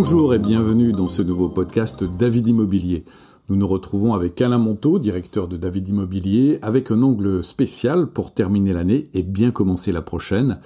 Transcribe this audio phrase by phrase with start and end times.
[0.00, 3.04] Bonjour et bienvenue dans ce nouveau podcast David Immobilier.
[3.48, 8.32] Nous nous retrouvons avec Alain Monteau, directeur de David Immobilier, avec un angle spécial pour
[8.32, 10.60] terminer l'année et bien commencer la prochaine.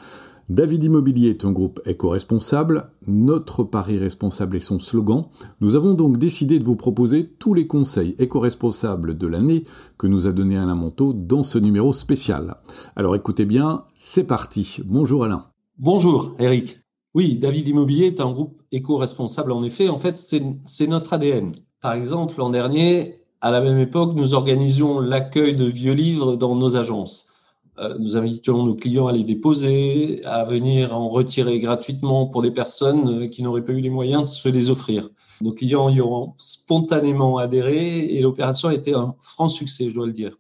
[0.51, 2.91] David Immobilier est un groupe éco-responsable.
[3.07, 5.25] Notre pari responsable est son slogan.
[5.63, 9.65] Nous avons donc décidé de vous proposer tous les conseils éco-responsables de l'année
[9.97, 12.57] que nous a donné Alain Monteau dans ce numéro spécial.
[12.97, 14.81] Alors écoutez bien, c'est parti.
[14.85, 15.43] Bonjour Alain.
[15.79, 16.77] Bonjour Eric.
[17.15, 19.89] Oui, David Immobilier est un groupe éco-responsable en effet.
[19.89, 21.53] En fait, c'est notre ADN.
[21.81, 26.57] Par exemple, l'an dernier, à la même époque, nous organisions l'accueil de vieux livres dans
[26.57, 27.33] nos agences.
[27.79, 32.51] Euh, nous invitions nos clients à les déposer, à venir en retirer gratuitement pour des
[32.51, 35.09] personnes euh, qui n'auraient pas eu les moyens de se les offrir.
[35.41, 40.07] Nos clients y ont spontanément adhéré et l'opération a été un franc succès, je dois
[40.07, 40.39] le dire.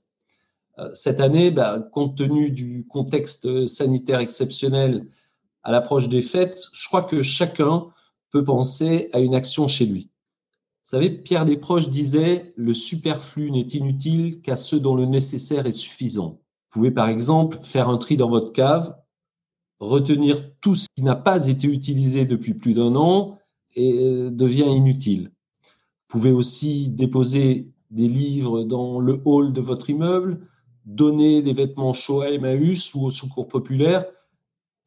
[0.79, 5.07] Euh, cette année, bah, compte tenu du contexte sanitaire exceptionnel
[5.63, 7.87] à l'approche des fêtes, je crois que chacun
[8.31, 10.11] peut penser à une action chez lui.
[10.85, 15.73] Vous savez, Pierre Desproges disait Le superflu n'est inutile qu'à ceux dont le nécessaire est
[15.73, 16.41] suffisant.
[16.73, 18.97] Vous pouvez par exemple faire un tri dans votre cave,
[19.79, 23.39] retenir tout ce qui n'a pas été utilisé depuis plus d'un an
[23.77, 25.31] et euh, devient inutile.
[25.63, 30.41] Vous pouvez aussi déposer des livres dans le hall de votre immeuble,
[30.85, 34.05] donner des vêtements chauds à Emmaüs ou au secours populaire,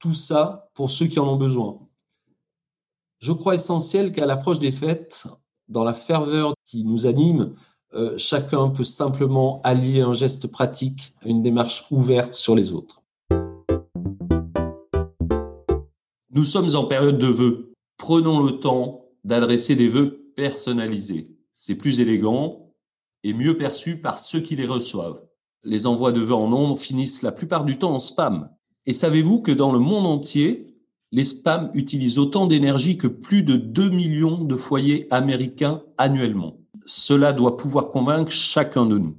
[0.05, 1.79] tout ça pour ceux qui en ont besoin.
[3.17, 5.25] Je crois essentiel qu'à l'approche des fêtes,
[5.67, 7.55] dans la ferveur qui nous anime,
[7.95, 13.01] euh, chacun peut simplement allier un geste pratique à une démarche ouverte sur les autres.
[16.29, 17.73] Nous sommes en période de vœux.
[17.97, 21.35] Prenons le temps d'adresser des vœux personnalisés.
[21.51, 22.75] C'est plus élégant
[23.23, 25.23] et mieux perçu par ceux qui les reçoivent.
[25.63, 28.54] Les envois de vœux en nombre finissent la plupart du temps en spam.
[28.87, 30.67] Et savez-vous que dans le monde entier,
[31.11, 36.57] les spams utilisent autant d'énergie que plus de 2 millions de foyers américains annuellement?
[36.85, 39.15] Cela doit pouvoir convaincre chacun de nous.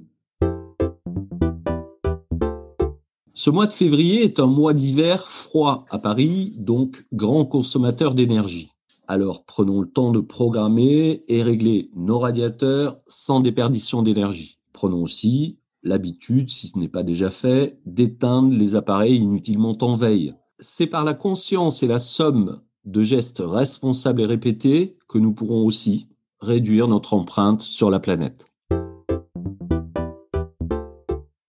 [3.33, 8.71] Ce mois de février est un mois d'hiver froid à Paris, donc grand consommateur d'énergie.
[9.09, 14.59] Alors prenons le temps de programmer et régler nos radiateurs sans déperdition d'énergie.
[14.71, 15.57] Prenons aussi
[15.87, 20.33] l'habitude, si ce n'est pas déjà fait, d'éteindre les appareils inutilement en veille.
[20.59, 25.65] C'est par la conscience et la somme de gestes responsables et répétés que nous pourrons
[25.65, 26.07] aussi
[26.39, 28.45] réduire notre empreinte sur la planète.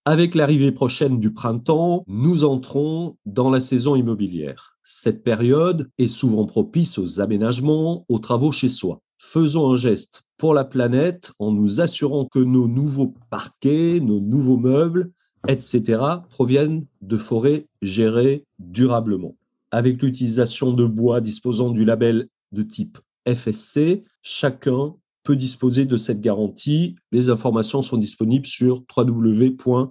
[0.04, 4.78] Avec l'arrivée prochaine du printemps, nous entrons dans la saison immobilière.
[4.82, 9.02] Cette période est souvent propice aux aménagements, aux travaux chez soi.
[9.18, 14.56] Faisons un geste pour la planète en nous assurant que nos nouveaux parquets, nos nouveaux
[14.56, 15.10] meubles,
[15.48, 19.36] etc., proviennent de forêts gérées durablement.
[19.72, 26.20] Avec l'utilisation de bois disposant du label de type FSC, chacun peut disposer de cette
[26.20, 26.94] garantie.
[27.10, 29.88] Les informations sont disponibles sur www.fsc.org.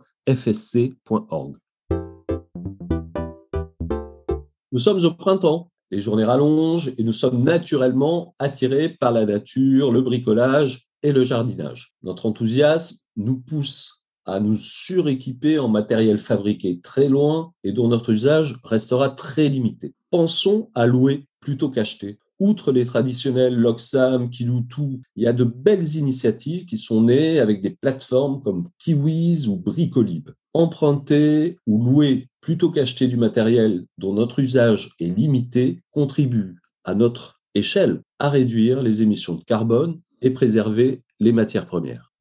[4.71, 9.91] Nous sommes au printemps, les journées rallongent et nous sommes naturellement attirés par la nature,
[9.91, 11.93] le bricolage et le jardinage.
[12.03, 18.11] Notre enthousiasme nous pousse à nous suréquiper en matériel fabriqué très loin et dont notre
[18.11, 19.93] usage restera très limité.
[20.11, 25.95] Pensons à louer plutôt qu'acheter outre les traditionnels Loxam, Kiloutou, il y a de belles
[25.95, 30.29] initiatives qui sont nées avec des plateformes comme Kiwiz ou Bricolib.
[30.59, 37.39] Emprunter ou louer plutôt qu'acheter du matériel dont notre usage est limité contribue à notre
[37.53, 42.11] échelle à réduire les émissions de carbone et préserver les matières premières.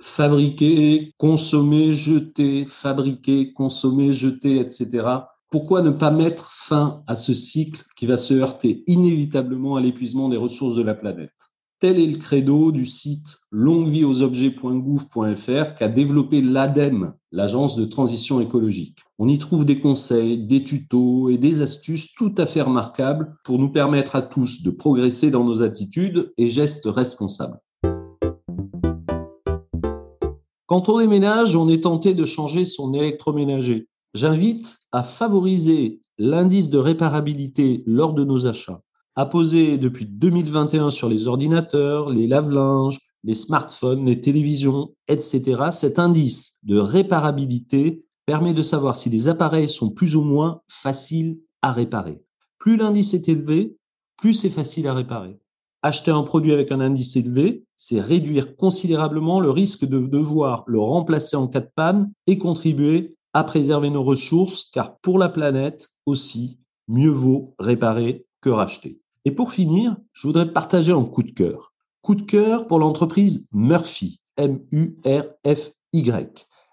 [0.00, 5.04] Fabriquer, consommer, jeter, fabriquer, consommer, jeter, etc
[5.52, 10.28] pourquoi ne pas mettre fin à ce cycle qui va se heurter inévitablement à l'épuisement
[10.28, 11.55] des ressources de la planète?
[11.78, 18.96] Tel est le credo du site longuevieauxobjets.gouv.fr qu'a développé l'ADEME, l'agence de transition écologique.
[19.18, 23.58] On y trouve des conseils, des tutos et des astuces tout à fait remarquables pour
[23.58, 27.60] nous permettre à tous de progresser dans nos attitudes et gestes responsables.
[30.66, 33.86] Quand on déménage, on est tenté de changer son électroménager
[34.16, 38.80] j'invite à favoriser l'indice de réparabilité lors de nos achats,
[39.16, 45.70] apposé depuis 2021 sur les ordinateurs, les lave-linges, les smartphones, les télévisions, etc.
[45.72, 51.40] Cet indice de réparabilité permet de savoir si les appareils sont plus ou moins faciles
[51.62, 52.22] à réparer.
[52.58, 53.76] Plus l'indice est élevé,
[54.16, 55.38] plus c'est facile à réparer.
[55.82, 60.80] Acheter un produit avec un indice élevé, c'est réduire considérablement le risque de devoir le
[60.80, 65.90] remplacer en cas de panne et contribuer à préserver nos ressources, car pour la planète
[66.06, 66.58] aussi,
[66.88, 69.00] mieux vaut réparer que racheter.
[69.26, 71.74] Et pour finir, je voudrais partager un coup de cœur.
[72.00, 75.26] Coup de cœur pour l'entreprise Murphy, M-U-R-F-Y.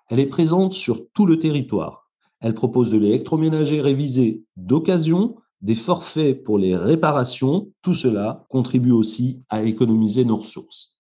[0.10, 2.12] Elle est présente sur tout le territoire.
[2.42, 7.72] Elle propose de l'électroménager révisé d'occasion, des forfaits pour les réparations.
[7.82, 11.00] Tout cela contribue aussi à économiser nos ressources.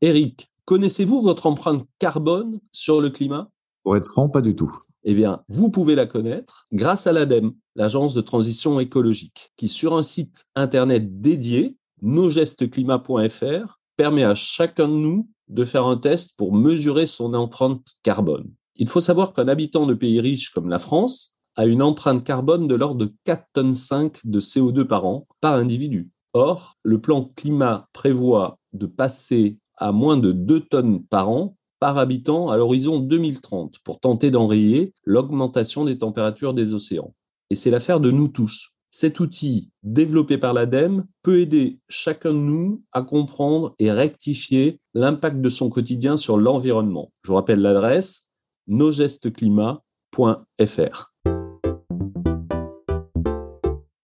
[0.00, 3.48] Eric, connaissez-vous votre empreinte carbone sur le climat?
[3.84, 4.72] Pour être franc, pas du tout.
[5.04, 9.96] Eh bien, vous pouvez la connaître grâce à l'ADEME, l'agence de transition écologique, qui sur
[9.96, 16.54] un site internet dédié, nosgestesclimat.fr, permet à chacun de nous de faire un test pour
[16.54, 18.50] mesurer son empreinte carbone.
[18.76, 22.68] Il faut savoir qu'un habitant de pays riches comme la France a une empreinte carbone
[22.68, 26.10] de l'ordre de 4 tonnes 5 de CO2 par an par individu.
[26.32, 31.98] Or, le plan climat prévoit de passer à moins de 2 tonnes par an par
[31.98, 37.14] habitant à l'horizon 2030 pour tenter d'enrayer l'augmentation des températures des océans.
[37.52, 38.76] Et c'est l'affaire de nous tous.
[38.90, 45.40] Cet outil développé par l'ADEME peut aider chacun de nous à comprendre et rectifier l'impact
[45.40, 47.10] de son quotidien sur l'environnement.
[47.22, 48.30] Je vous rappelle l'adresse
[48.68, 51.12] nosgestesclimat.fr.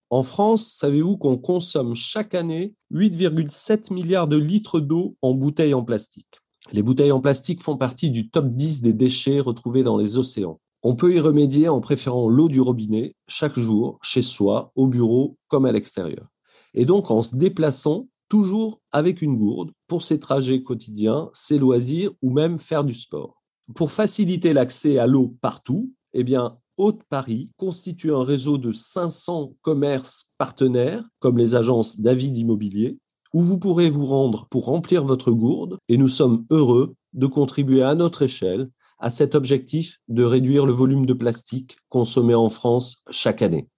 [0.09, 5.83] En France, savez-vous qu'on consomme chaque année 8,7 milliards de litres d'eau en bouteilles en
[5.83, 6.41] plastique?
[6.73, 10.59] Les bouteilles en plastique font partie du top 10 des déchets retrouvés dans les océans.
[10.83, 15.37] On peut y remédier en préférant l'eau du robinet chaque jour, chez soi, au bureau
[15.47, 16.27] comme à l'extérieur.
[16.73, 22.11] Et donc en se déplaçant toujours avec une gourde pour ses trajets quotidiens, ses loisirs
[22.21, 23.41] ou même faire du sport.
[23.75, 30.29] Pour faciliter l'accès à l'eau partout, eh bien, Haute-Paris constitue un réseau de 500 commerces
[30.37, 32.99] partenaires, comme les agences David Immobilier,
[33.33, 37.81] où vous pourrez vous rendre pour remplir votre gourde et nous sommes heureux de contribuer
[37.81, 43.03] à notre échelle à cet objectif de réduire le volume de plastique consommé en France
[43.09, 43.69] chaque année.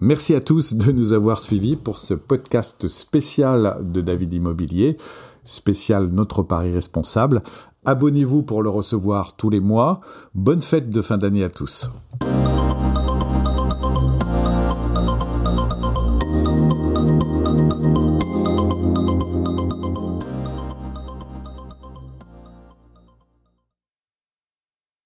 [0.00, 4.96] Merci à tous de nous avoir suivis pour ce podcast spécial de David Immobilier,
[5.44, 7.42] spécial Notre Paris Responsable.
[7.84, 9.98] Abonnez-vous pour le recevoir tous les mois.
[10.34, 11.90] Bonne fête de fin d'année à tous.